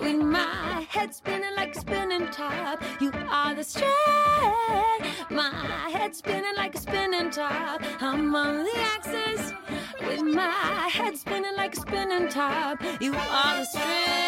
[0.00, 2.82] with my head spinning like a spinning top.
[3.00, 3.92] You are the strand,
[5.30, 7.82] my head spinning like a spinning top.
[8.00, 9.52] I'm on the axis
[10.00, 12.82] with my head spinning like a spinning top.
[13.00, 14.26] You are the strand.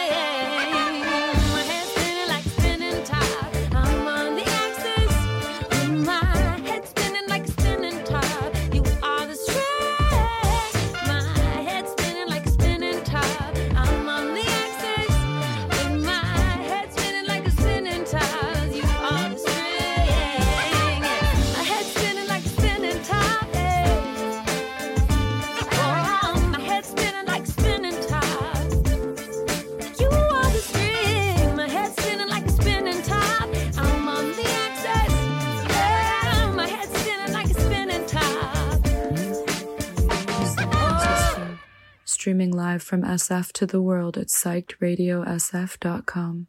[42.78, 46.46] live from SF to the world at psychedradiosf.com.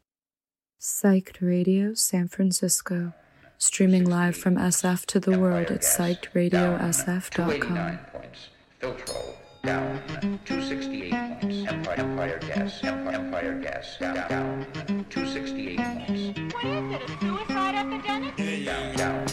[0.79, 3.13] Psyched Radio San Francisco,
[3.57, 7.99] streaming live from SF to the world at psychedradiosf.com.
[9.63, 9.99] Down
[10.45, 11.67] 268 points.
[11.67, 12.83] Empire, Empire gas.
[12.83, 14.67] Empire gas down, down
[15.09, 16.39] 268 points.
[16.53, 17.01] What is it?
[17.01, 18.37] A suicide epidemic?
[18.65, 19.28] Down, down.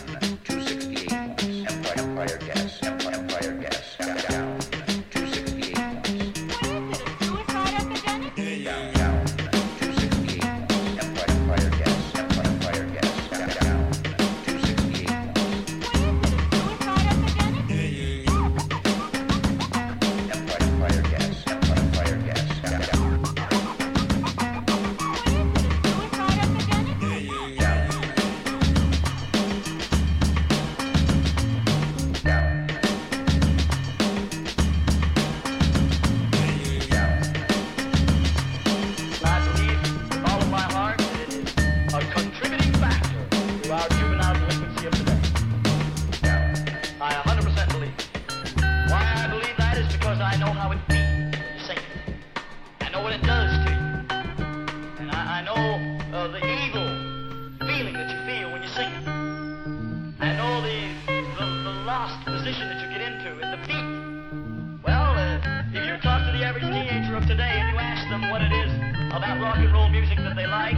[69.46, 70.74] rock and roll music that they like,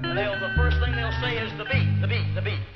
[0.00, 2.75] they'll, the first thing they'll say is the beat, the beat, the beat.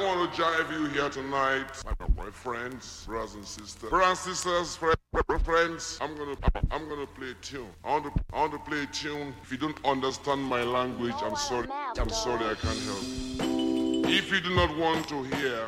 [0.00, 1.66] Don't, want to jive you here tonight,
[2.16, 5.98] my, friends, brothers and sisters, brothers and sisters, fri- fri- friends.
[6.00, 6.36] I'm gonna,
[6.70, 7.68] I'm gonna play a tune.
[7.84, 9.34] I want to, I want to play a tune.
[9.42, 11.68] If you don't understand my language, I'm sorry.
[11.98, 14.08] I'm sorry, I can't help.
[14.08, 15.66] If you do not want to hear,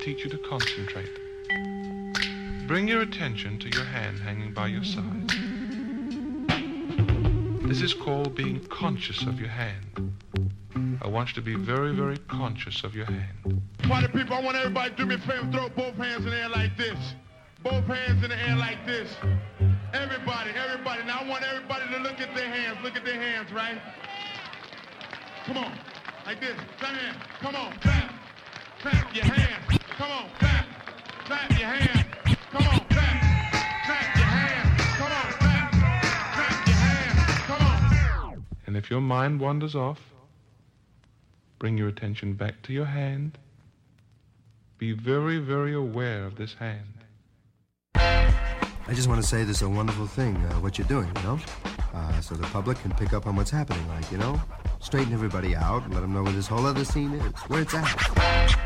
[0.00, 1.10] teach you to concentrate.
[2.66, 5.28] Bring your attention to your hand hanging by your side.
[7.68, 10.14] This is called being conscious of your hand.
[11.02, 13.62] I want you to be very, very conscious of your hand.
[13.82, 16.36] Party people, I want everybody to do me a favor, throw both hands in the
[16.36, 16.98] air like this.
[17.62, 19.14] Both hands in the air like this.
[19.92, 21.04] Everybody, everybody.
[21.04, 22.78] Now I want everybody to look at their hands.
[22.82, 23.78] Look at their hands, right?
[25.44, 25.78] Come on.
[26.24, 26.56] Like this.
[26.78, 27.14] Clap your.
[27.40, 27.99] Come on.
[39.10, 39.98] Mind wanders off,
[41.58, 43.36] bring your attention back to your hand.
[44.78, 46.94] Be very, very aware of this hand.
[47.96, 51.22] I just want to say this is a wonderful thing, uh, what you're doing, you
[51.24, 51.40] know?
[51.92, 54.40] Uh, so the public can pick up on what's happening, like, you know?
[54.78, 57.74] Straighten everybody out and let them know where this whole other scene is, where it's
[57.74, 58.59] at.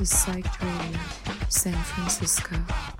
[0.00, 0.98] To Psyched Radio,
[1.50, 2.99] San Francisco.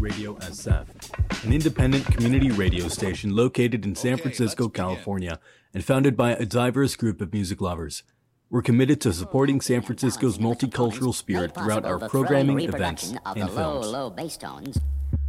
[0.00, 5.38] Radio SF, an independent community radio station located in San Francisco, California,
[5.74, 8.02] and founded by a diverse group of music lovers.
[8.48, 13.42] We're committed to supporting oh, San Francisco's multicultural spirit throughout our programming, events, of the
[13.42, 13.86] and low, films.
[13.88, 14.80] low low bass tones,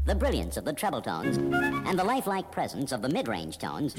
[0.06, 3.94] the brilliance of the treble tones, and the lifelike presence of the mid-range tones.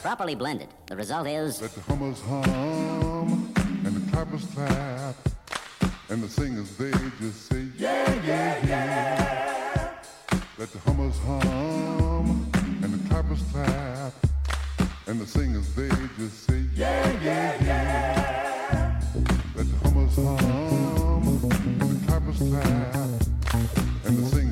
[0.00, 3.52] Properly blended, the result is Let the hummers hum
[3.84, 5.16] and the clappers clap
[6.10, 6.90] and the singers they
[7.20, 9.94] just say yeah yeah yeah.
[10.56, 12.50] Let the hummers hum
[12.82, 14.12] and the clappers clap
[15.06, 19.00] and the singers they just say yeah yeah yeah.
[19.54, 22.94] Let the hummers hum and the clappers clap
[24.06, 24.47] and the singers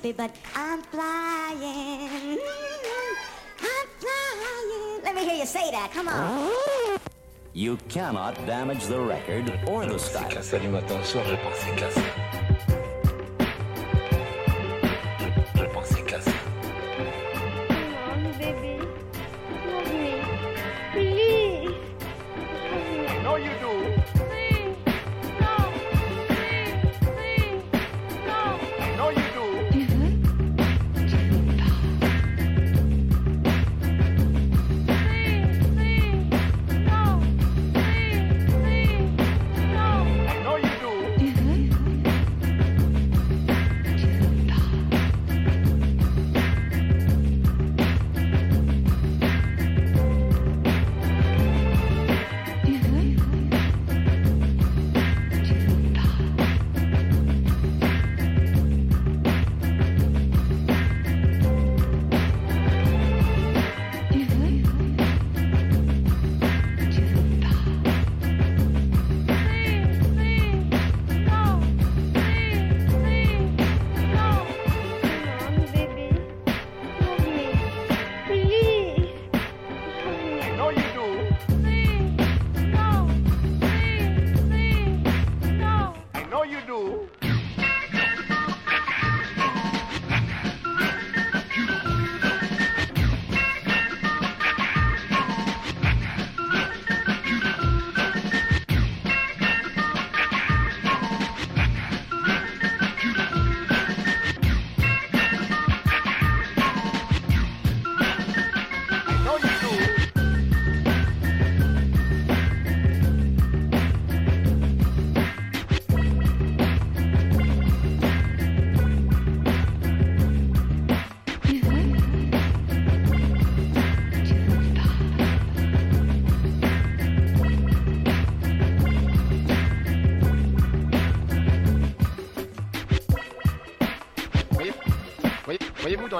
[0.00, 2.38] sleepy, but I'm flying.
[3.60, 5.02] I'm flying.
[5.02, 5.90] Let me hear you say that.
[5.92, 6.50] Come on.
[7.52, 10.30] You cannot damage the record or the style.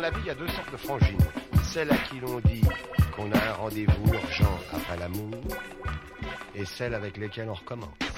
[0.00, 1.18] Dans la vie, il y a deux sortes de frangines.
[1.62, 2.62] Celles à qui l'on dit
[3.14, 5.34] qu'on a un rendez-vous urgent après l'amour,
[6.54, 8.09] et celles avec lesquelles on recommence.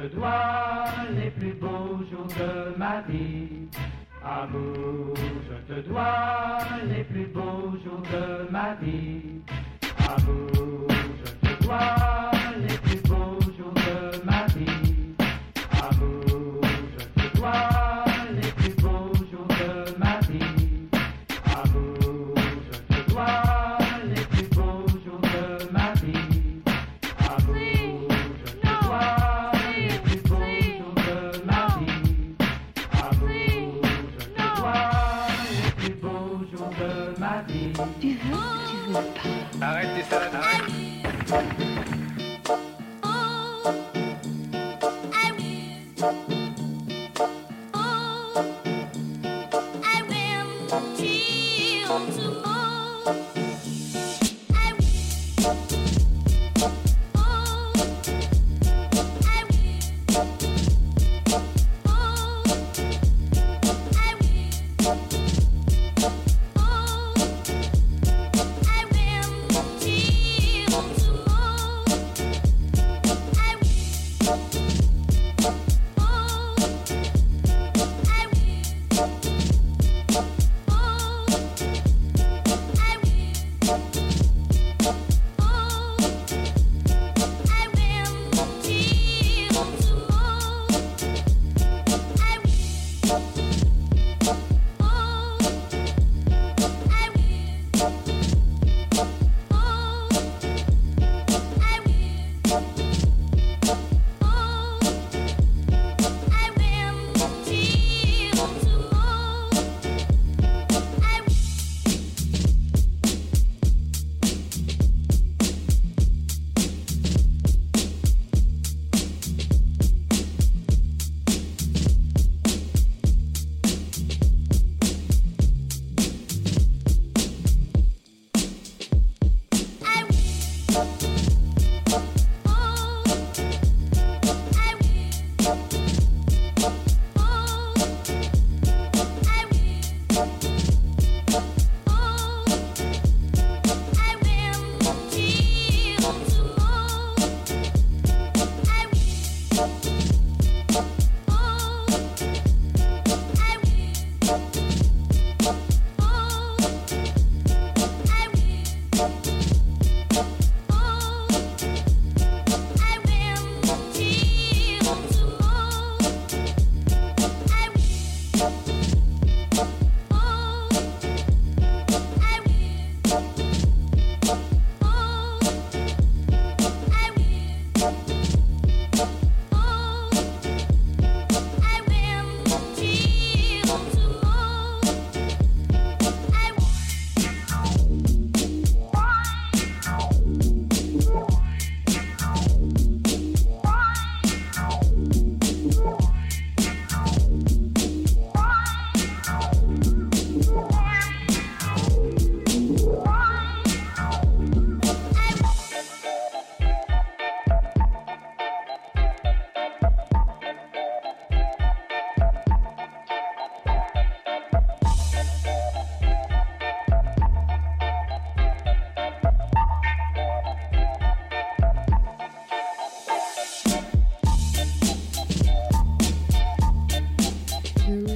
[0.00, 0.84] Te dois
[1.14, 3.68] les plus beaux jours de ma vie.
[4.24, 5.14] Amour,
[5.48, 9.42] je te dois les plus beaux jours de ma vie.
[10.08, 10.88] Amour,
[11.24, 12.39] je te dois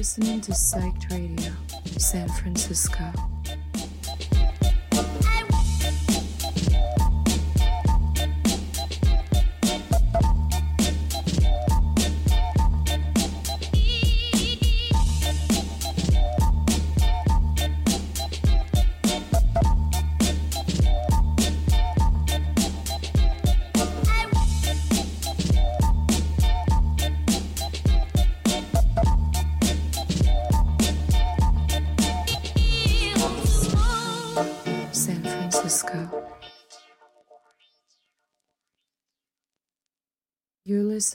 [0.05, 1.51] listening to Psyched Radio,
[1.97, 3.34] San Francisco.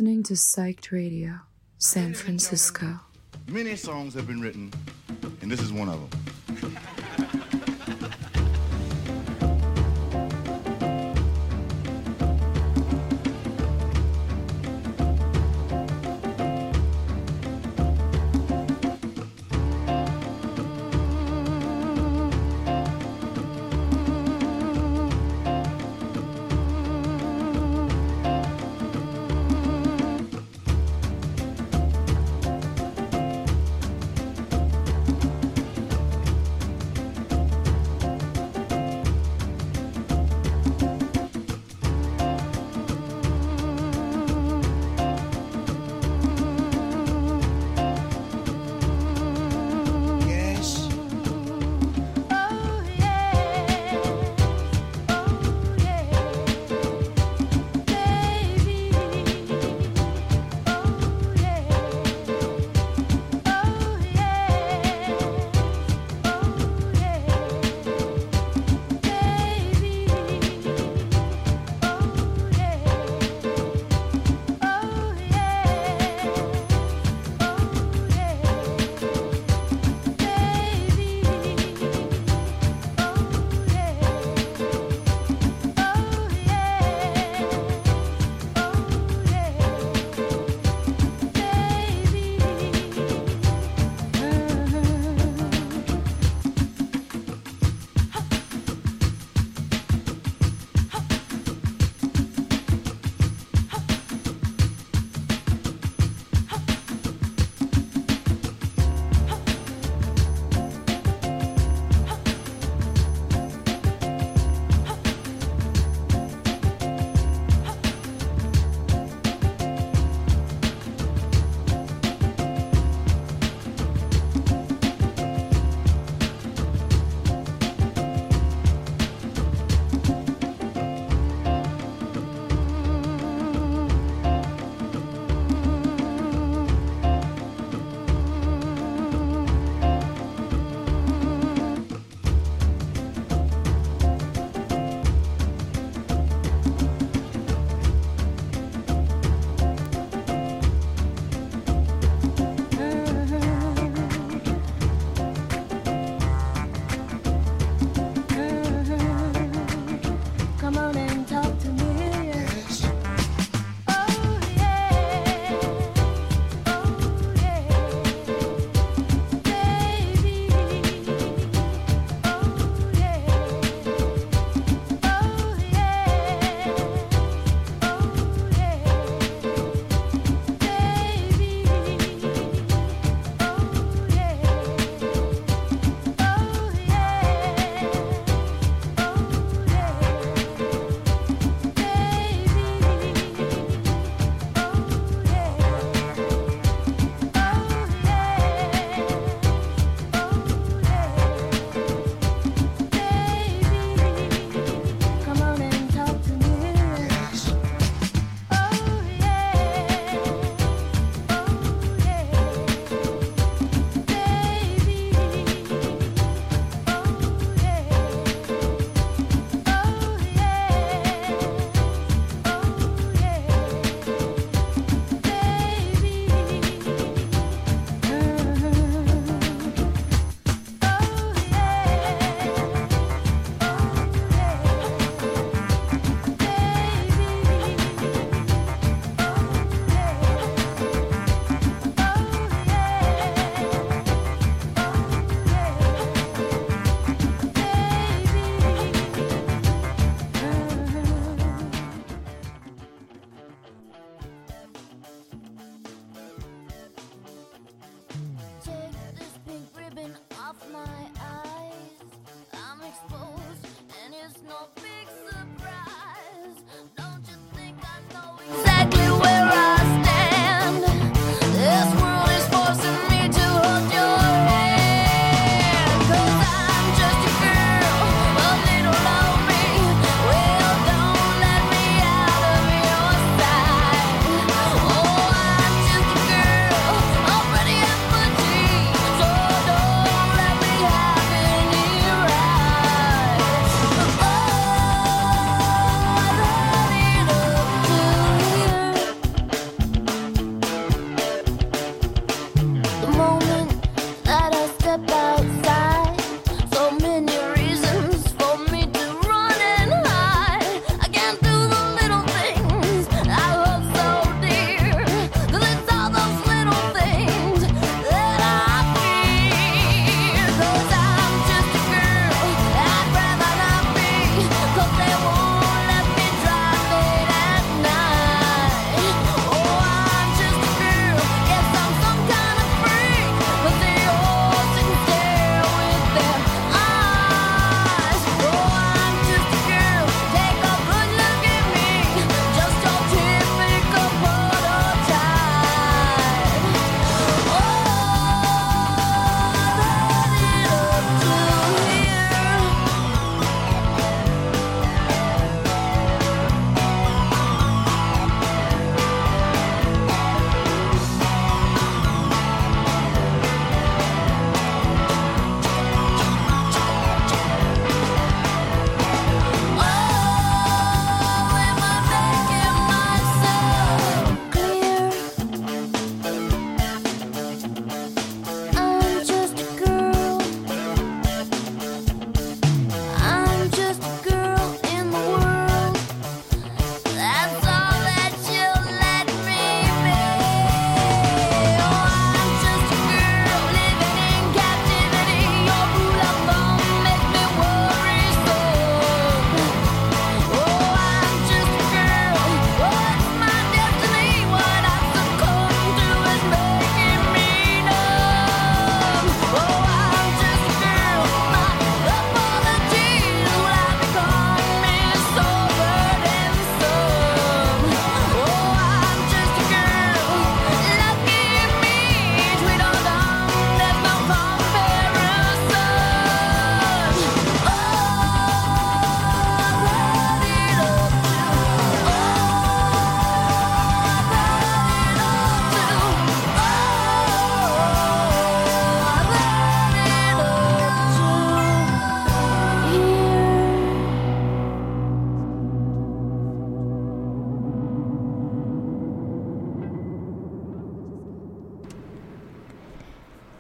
[0.01, 1.41] Listening to Psyched Radio,
[1.77, 3.01] San Francisco.
[3.49, 4.73] Many songs have been written,
[5.43, 7.00] and this is one of them.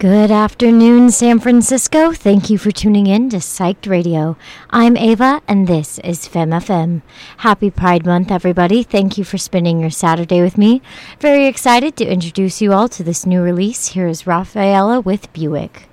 [0.01, 2.14] Good afternoon, San Francisco.
[2.14, 4.38] Thank you for tuning in to Psyched Radio.
[4.70, 7.03] I'm Ava, and this is Femme FM.
[7.36, 8.82] Happy Pride Month, everybody.
[8.82, 10.80] Thank you for spending your Saturday with me.
[11.18, 13.88] Very excited to introduce you all to this new release.
[13.88, 15.89] Here is Rafaela with Buick.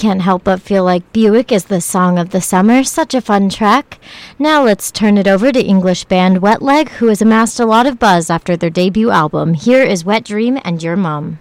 [0.00, 2.82] can't help but feel like Buick is the song of the summer.
[2.82, 3.98] Such a fun track.
[4.38, 7.86] Now let's turn it over to English band Wet Leg, who has amassed a lot
[7.86, 9.52] of buzz after their debut album.
[9.52, 11.38] Here is Wet Dream and Your Mom.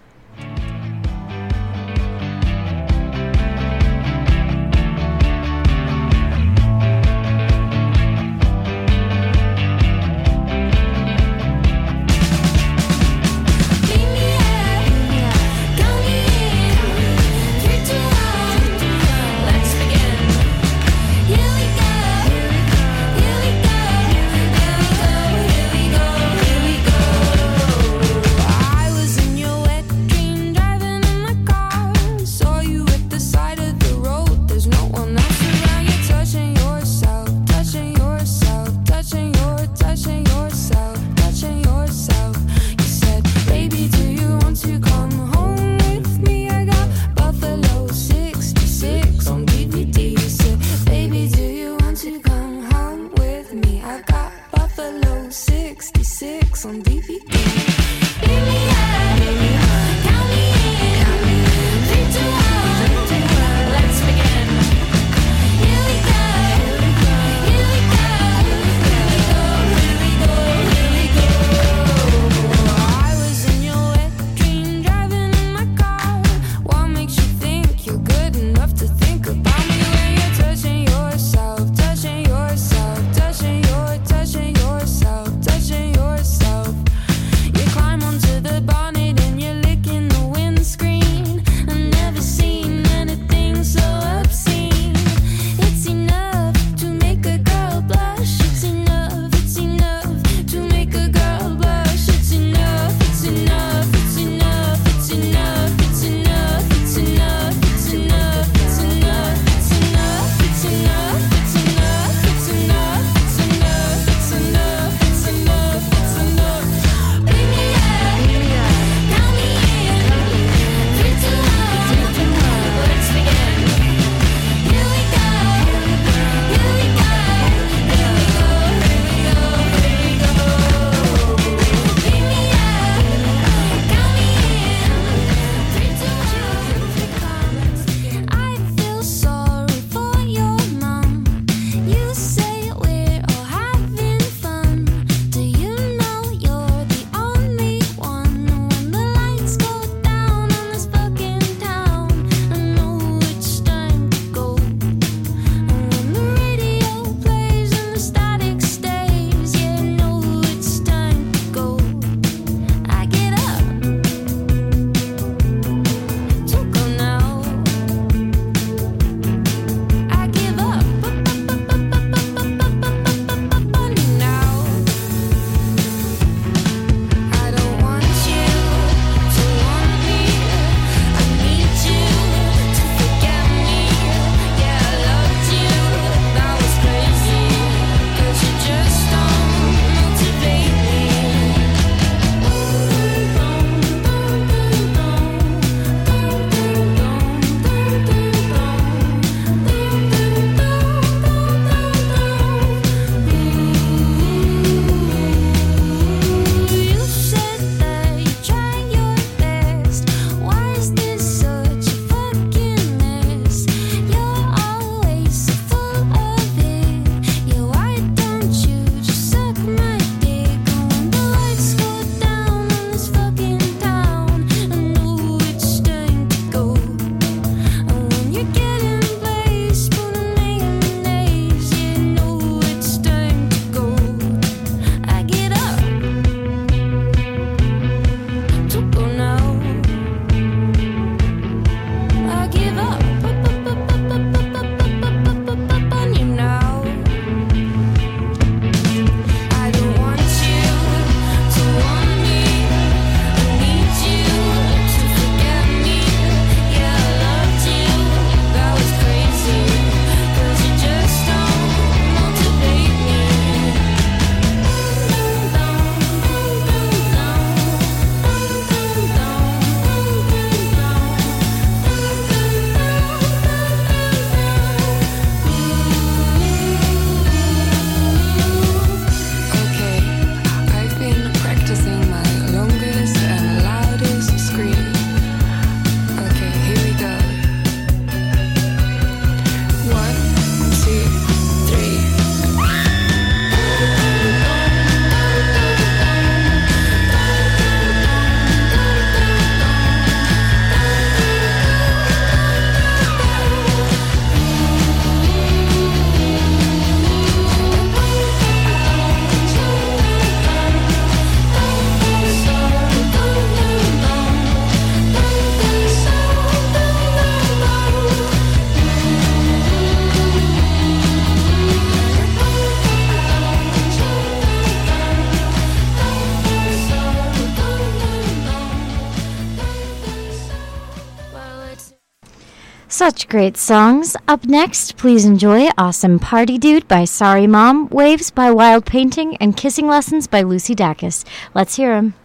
[333.30, 334.18] great songs.
[334.28, 339.56] Up next, please enjoy Awesome Party Dude by Sorry Mom, Waves by Wild Painting, and
[339.56, 341.24] Kissing Lessons by Lucy Dacus.
[341.54, 342.16] Let's hear them.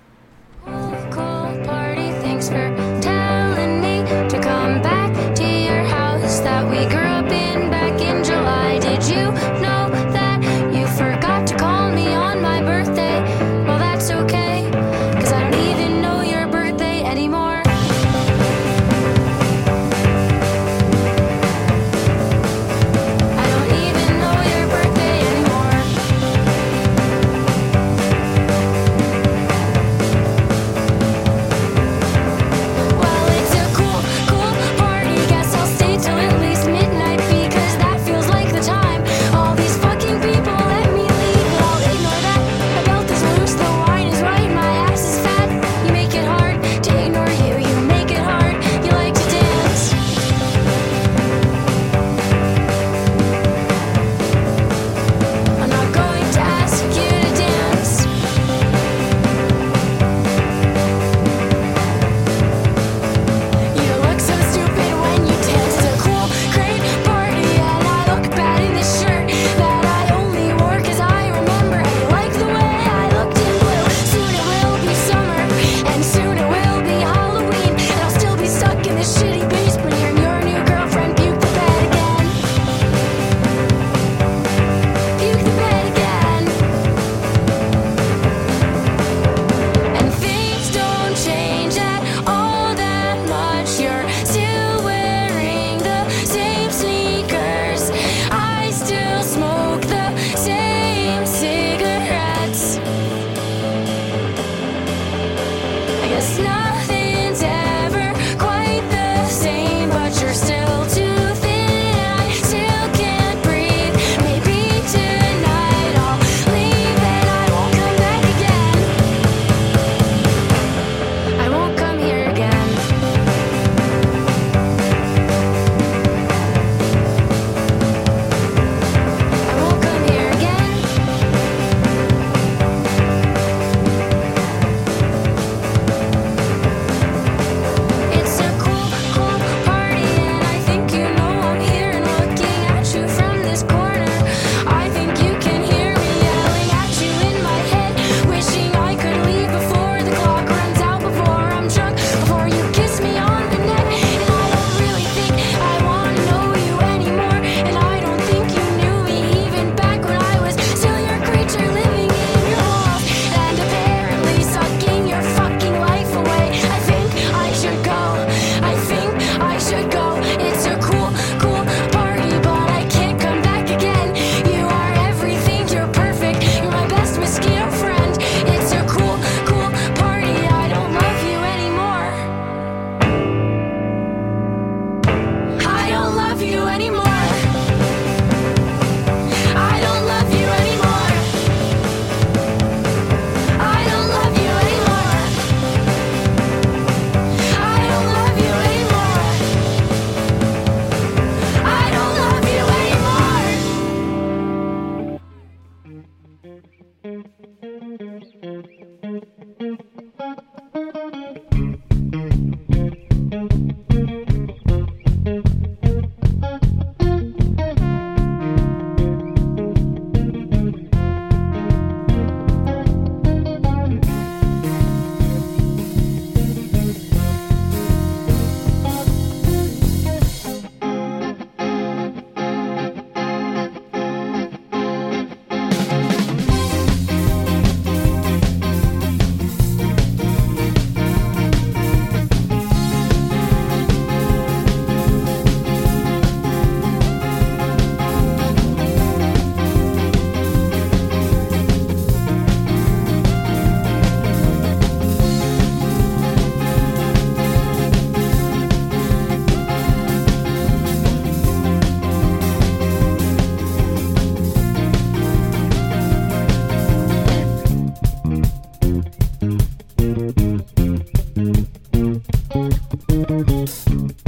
[273.47, 274.24] Música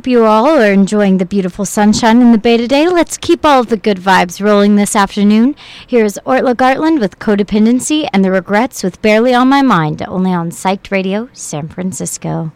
[0.00, 2.88] hope you all are enjoying the beautiful sunshine in the bay today.
[2.88, 5.54] Let's keep all the good vibes rolling this afternoon.
[5.86, 10.32] Here is Orla Gartland with Codependency and the Regrettes with Barely on My Mind, only
[10.32, 12.50] on Psyched Radio San Francisco.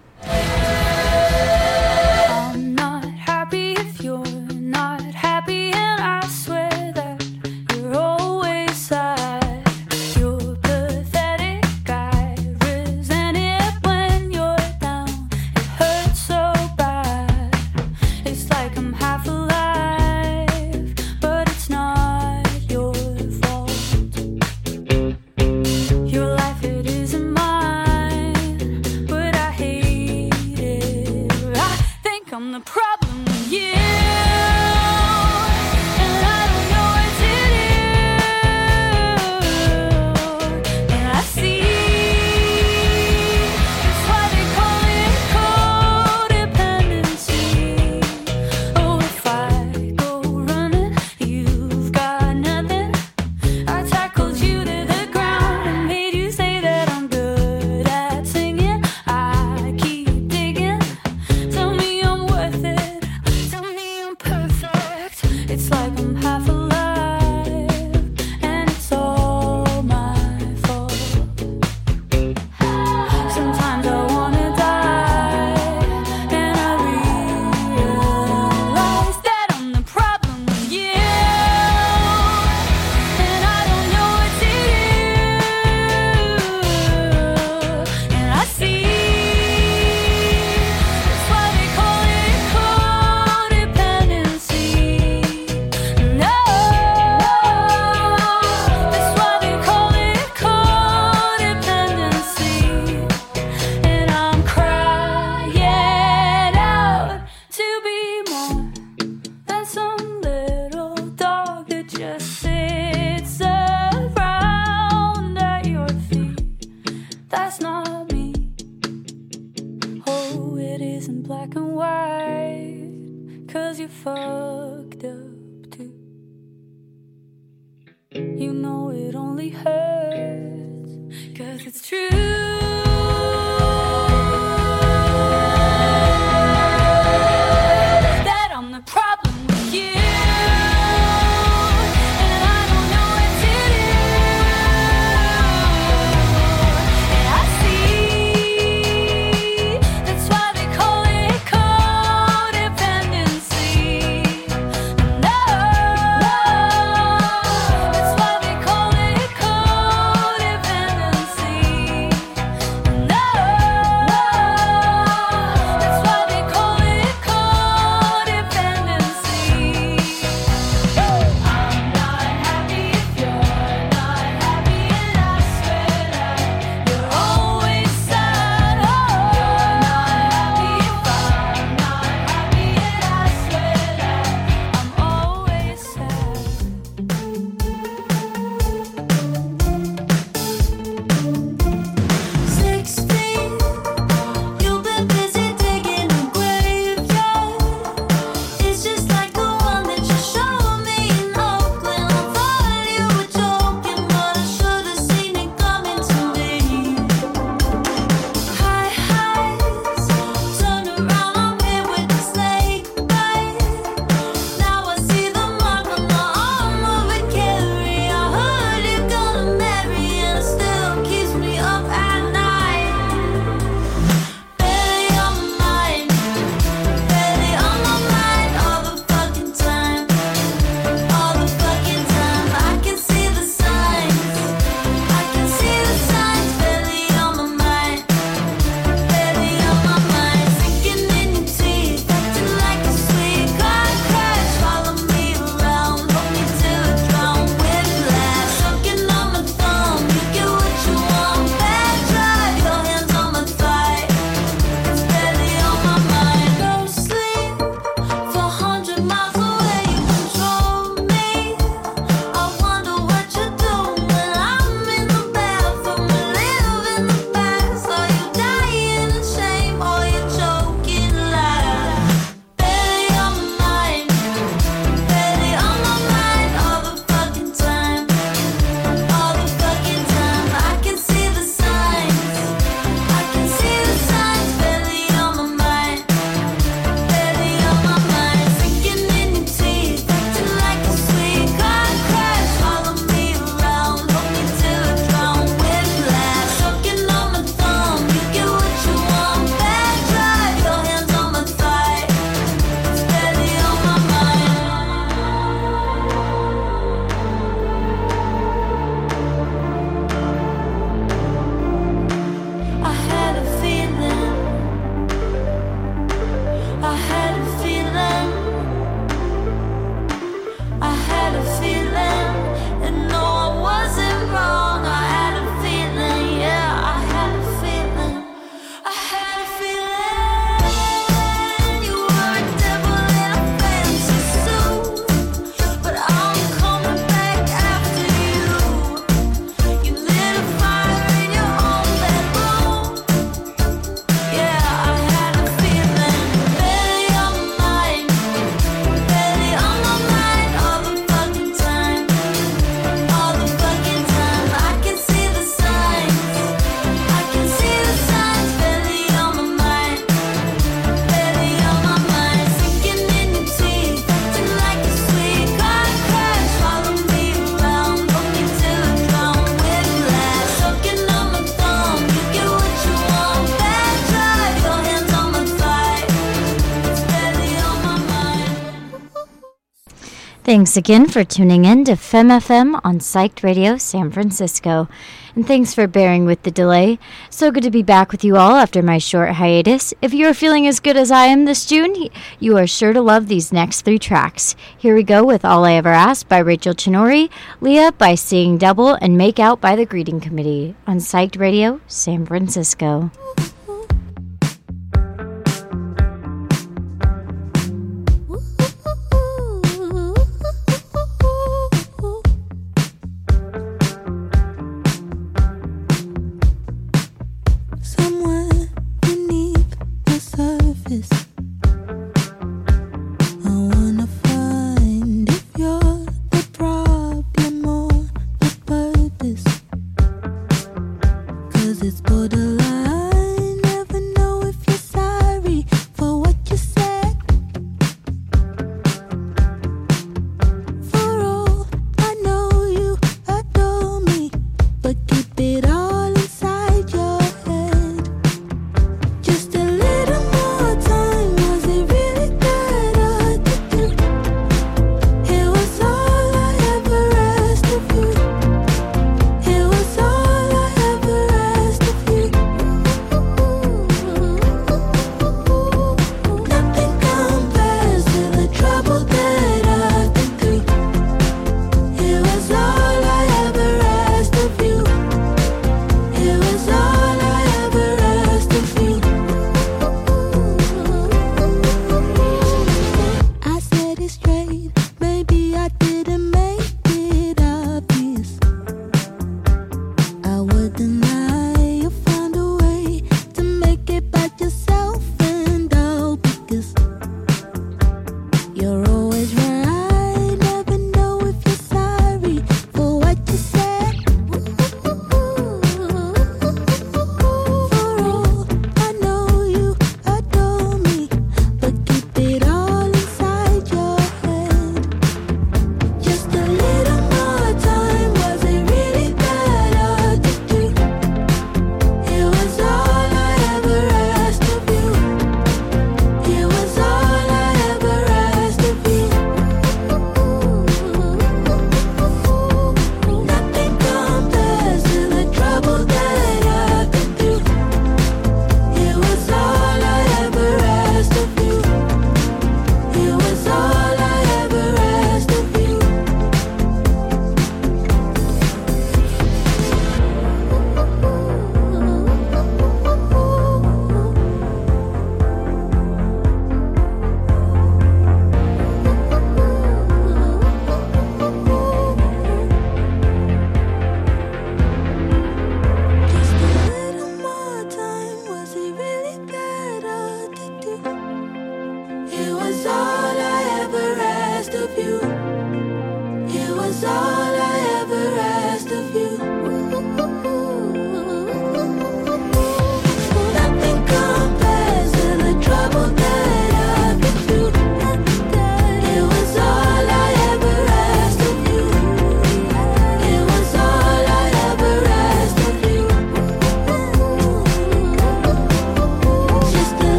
[380.54, 384.88] Thanks again for tuning in to Femme FM on Psyched Radio San Francisco.
[385.34, 387.00] And thanks for bearing with the delay.
[387.28, 389.92] So good to be back with you all after my short hiatus.
[390.00, 392.08] If you are feeling as good as I am this June,
[392.38, 394.54] you are sure to love these next three tracks.
[394.78, 398.94] Here we go with All I Ever Asked by Rachel Chinouriri, Leah by Seeing Double,
[398.94, 403.10] and Make Out by the Greeting Committee on Psyched Radio San Francisco.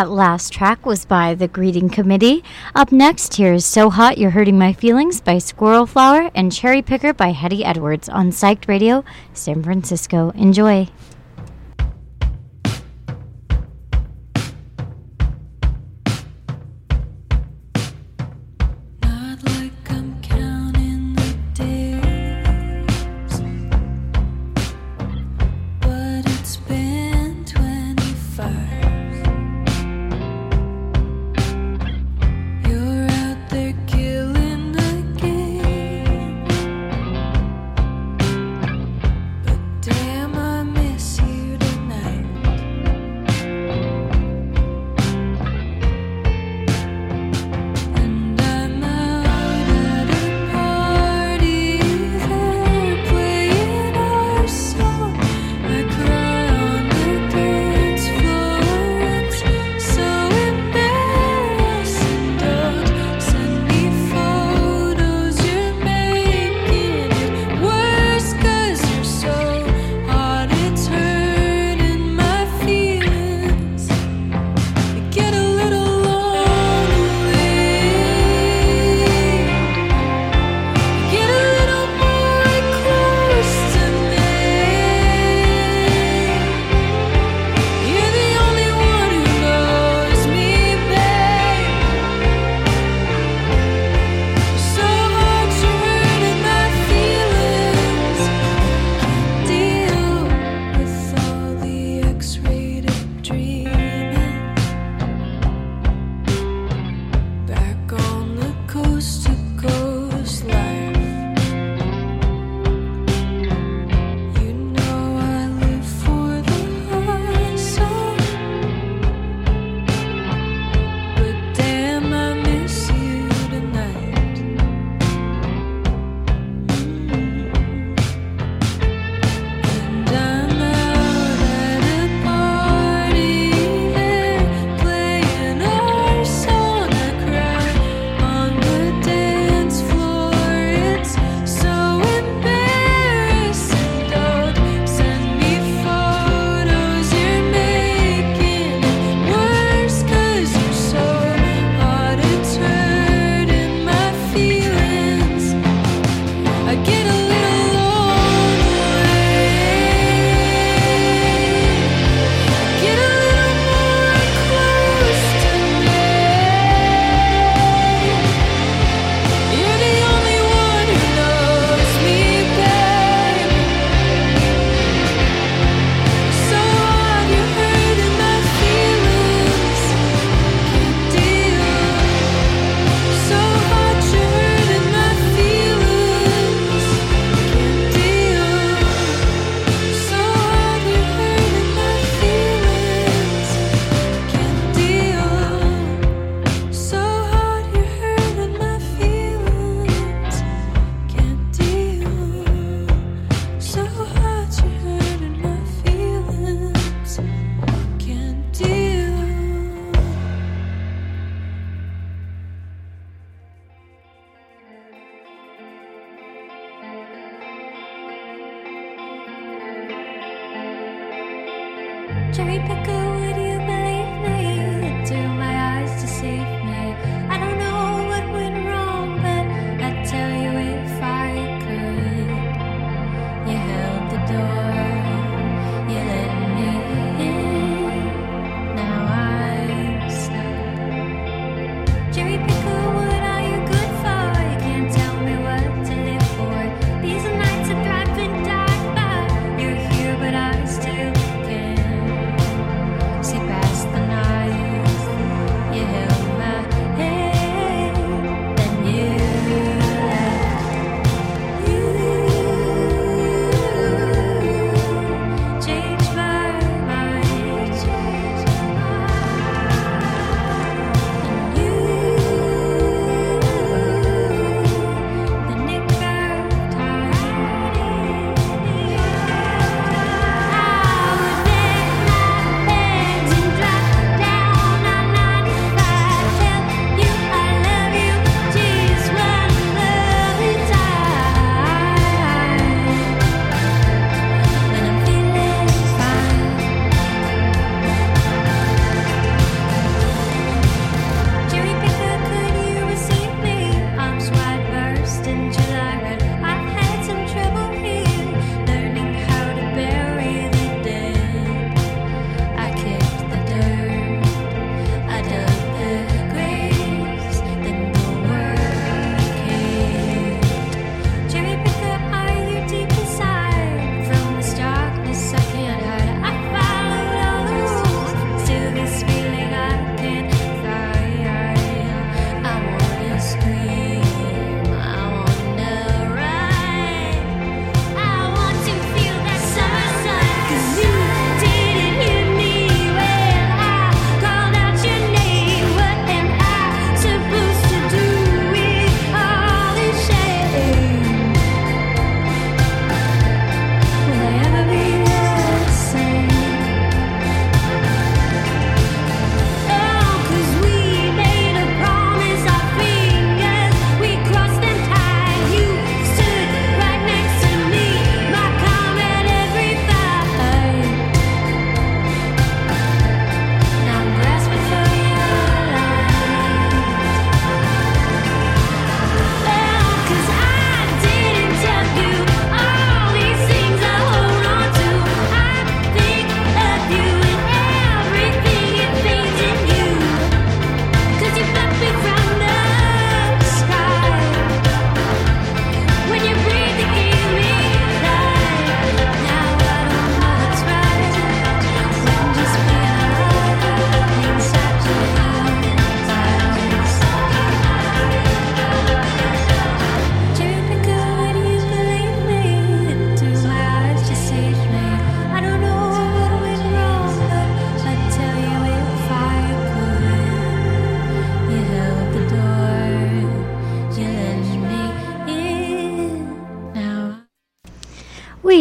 [0.00, 2.42] That last track was by the Greeting Committee.
[2.74, 6.80] Up next, here is So Hot You're Hurting My Feelings by Squirrel Flower and Cherry
[6.80, 9.04] Picker by Hetty Edwards on Psyched Radio,
[9.34, 10.30] San Francisco.
[10.30, 10.88] Enjoy.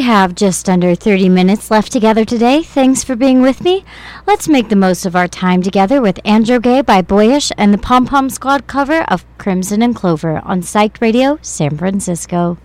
[0.10, 2.64] have just under 30 minutes left together today.
[2.64, 3.86] Thanks for being with me.
[4.26, 7.78] Let's make the most of our time together with Andrew Gay by Boyish and the
[7.78, 12.58] Pom Pom Squad cover of Crimson and Clover on Psyched Radio San Francisco.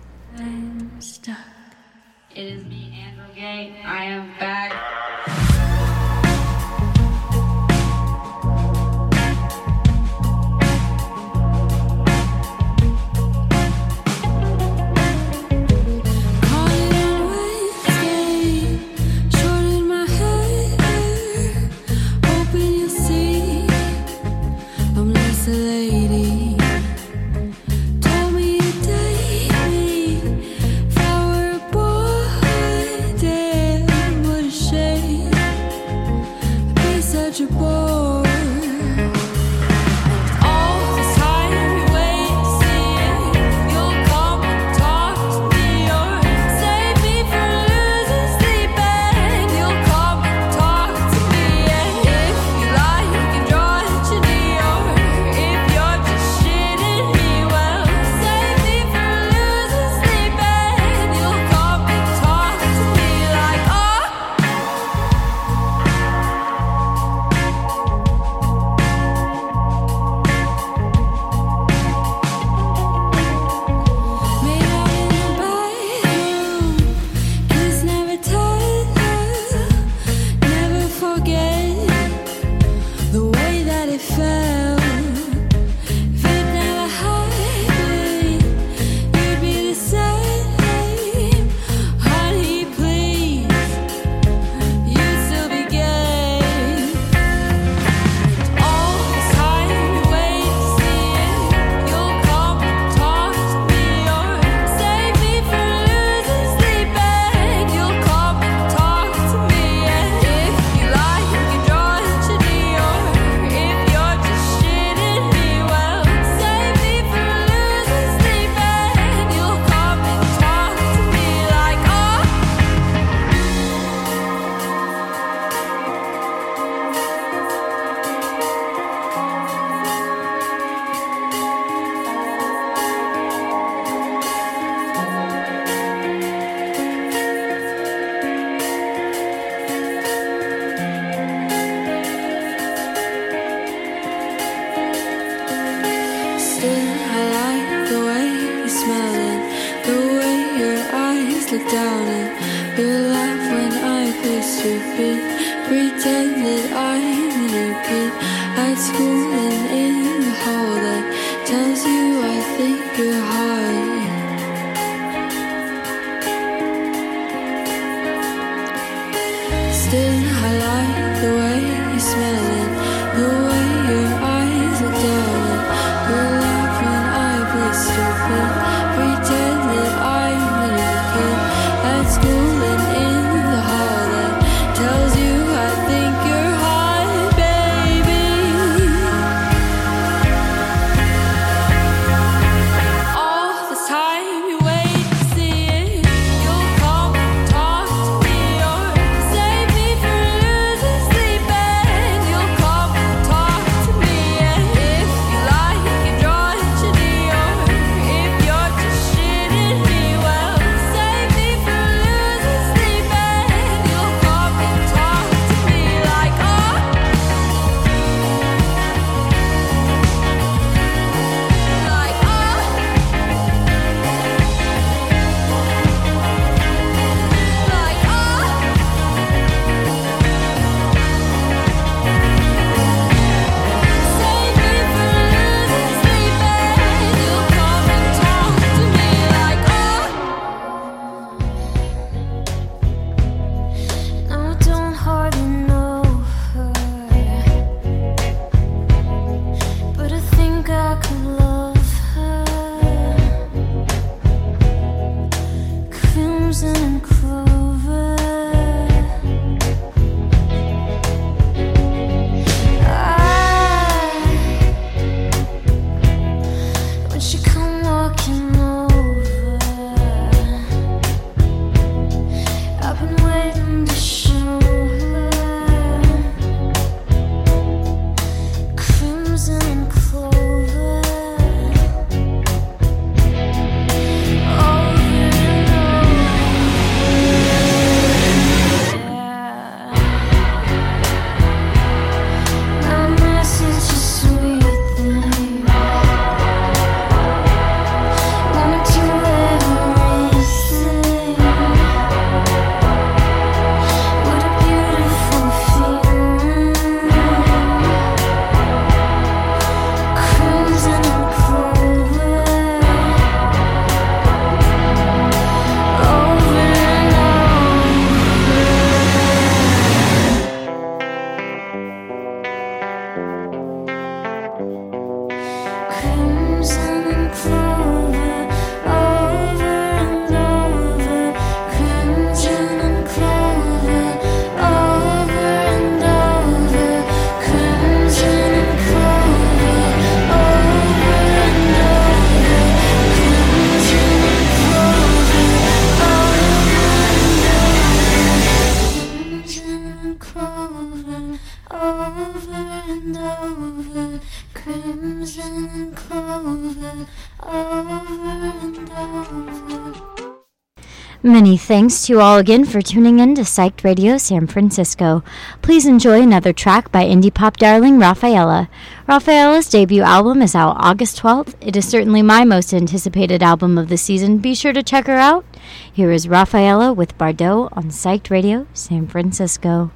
[361.85, 365.23] Thanks to you all again for tuning in to Psyched Radio San Francisco.
[365.61, 368.69] Please enjoy another track by indie pop darling Raffaella.
[369.07, 371.53] Raffaella's debut album is out August 12th.
[371.61, 374.39] It is certainly my most anticipated album of the season.
[374.39, 375.45] Be sure to check her out.
[375.93, 379.91] Here is Raffaella with Bardot on Psyched Radio San Francisco.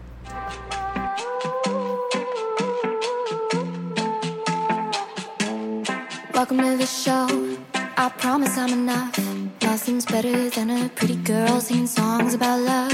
[6.36, 7.58] Welcome to the show.
[8.02, 9.20] I promise I'm enough.
[9.62, 12.94] Nothing's better than a pretty girl singing songs about love.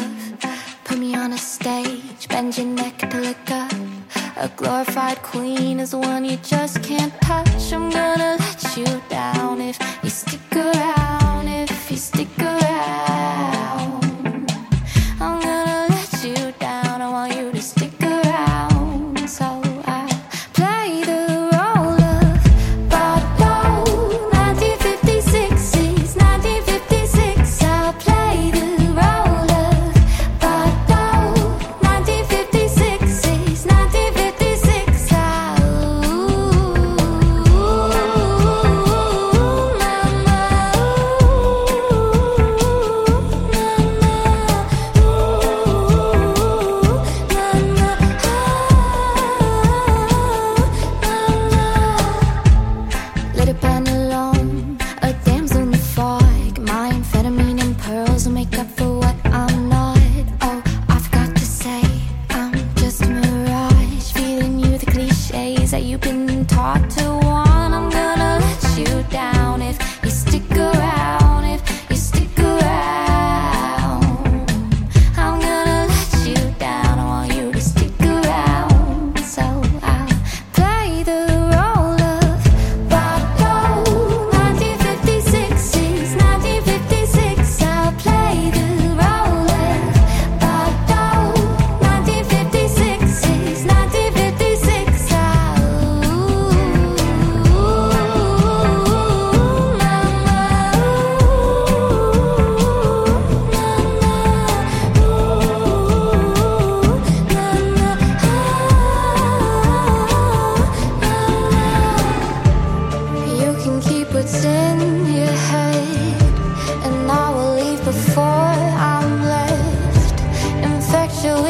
[0.84, 3.72] Put me on a stage, bend your neck to look up.
[4.36, 7.72] A glorified queen is one you just can't touch.
[7.72, 11.50] I'm gonna let you down if you stick around.
[11.50, 13.45] If you stick around,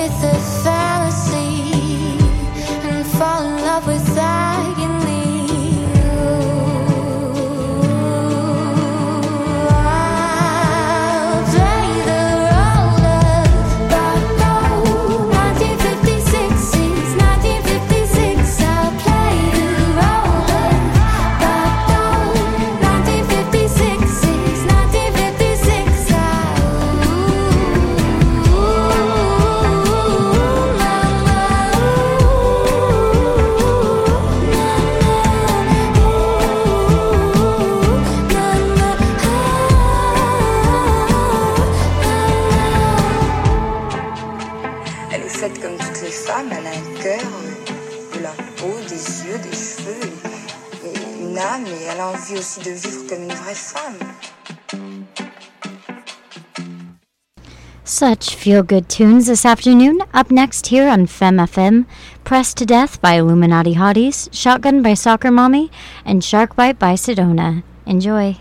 [0.07, 0.74] the
[58.45, 59.99] feel good tunes this afternoon.
[60.13, 61.87] Up next here on Femme FM
[62.23, 65.71] Pressed to Death by Illuminati Hotties, Shotgun by Soccer Mommy,
[66.05, 67.63] and Shark Bite by Sedona.
[67.87, 68.37] Enjoy.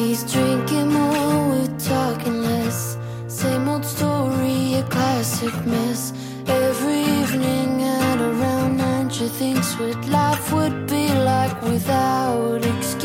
[0.00, 2.96] He's drinking more, we're talking less.
[3.28, 6.14] Same old story, a classic mess.
[6.46, 12.99] Every evening at around nine, she thinks what life would be like without excuses,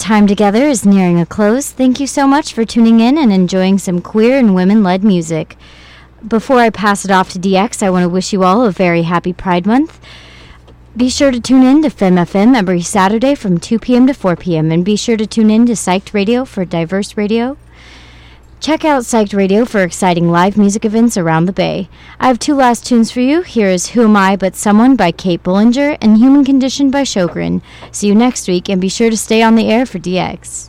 [0.00, 1.70] time together is nearing a close.
[1.70, 5.56] Thank you so much for tuning in and enjoying some queer and women led music.
[6.26, 9.02] Before I pass it off to DX, I want to wish you all a very
[9.02, 10.00] happy Pride Month.
[10.96, 14.06] Be sure to tune in to Femme FM every Saturday from 2 p.m.
[14.06, 14.72] to 4 p.m.
[14.72, 17.58] and be sure to tune in to Psyched Radio for diverse radio.
[18.60, 21.88] Check out Psyched Radio for exciting live music events around the Bay.
[22.20, 23.40] I have two last tunes for you.
[23.40, 27.62] Here is Who Am I But Someone by Kate Bollinger and Human Condition by Shogren.
[27.90, 30.68] See you next week and be sure to stay on the air for DX.